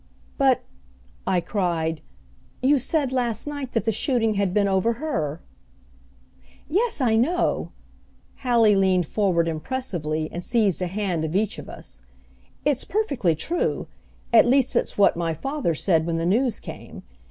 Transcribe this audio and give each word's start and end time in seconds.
"But," 0.39 0.63
I 1.27 1.41
cried, 1.41 2.01
"you 2.63 2.79
said 2.79 3.11
last 3.13 3.45
night 3.45 3.73
that 3.73 3.85
the 3.85 3.91
shooting 3.91 4.33
had 4.33 4.51
been 4.51 4.67
over 4.67 4.93
her." 4.93 5.41
"Yes, 6.67 7.01
I 7.01 7.15
know!" 7.15 7.71
Hallie 8.37 8.75
leaned 8.75 9.07
forward 9.07 9.47
impressively 9.47 10.27
and 10.31 10.43
seized 10.43 10.81
a 10.81 10.87
hand 10.87 11.23
of 11.23 11.35
each 11.35 11.59
of 11.59 11.69
us. 11.69 12.01
"It's 12.65 12.83
perfectly 12.83 13.35
true 13.35 13.87
at 14.33 14.47
least 14.47 14.75
it's 14.75 14.97
what 14.97 15.15
my 15.15 15.35
father 15.35 15.75
said 15.75 16.07
when 16.07 16.17
the 16.17 16.25
news 16.25 16.59
came. 16.59 17.03